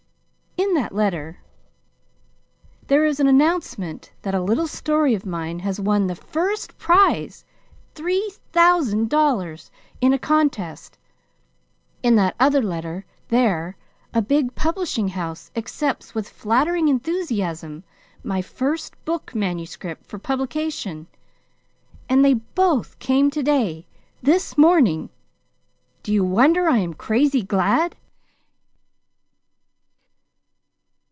In 0.57 0.75
that 0.75 0.93
letter 0.93 1.39
there 2.87 3.03
is 3.03 3.17
the 3.17 3.27
announcement 3.27 4.11
that 4.21 4.35
a 4.35 4.41
little 4.41 4.67
story 4.67 5.15
of 5.15 5.25
mine 5.25 5.59
has 5.59 5.79
won 5.79 6.05
the 6.07 6.15
first 6.15 6.77
prize 6.77 7.43
$3,000, 7.95 9.69
in 10.01 10.13
a 10.13 10.19
contest. 10.19 10.97
In 12.03 12.15
that 12.15 12.35
other 12.39 12.61
letter 12.61 13.05
there, 13.29 13.75
a 14.13 14.21
big 14.21 14.53
publishing 14.55 15.09
house 15.09 15.49
accepts 15.55 16.13
with 16.13 16.29
flattering 16.29 16.87
enthusiasm 16.89 17.83
my 18.23 18.41
first 18.41 19.03
book 19.03 19.33
manuscript 19.33 20.05
for 20.05 20.19
publication. 20.19 21.07
And 22.07 22.23
they 22.23 22.35
both 22.35 22.99
came 22.99 23.31
to 23.31 23.41
day 23.41 23.87
this 24.21 24.57
morning. 24.57 25.09
Do 26.03 26.13
you 26.13 26.23
wonder 26.23 26.69
I 26.69 26.77
am 26.77 26.93
crazy 26.93 27.41
glad?" 27.41 27.95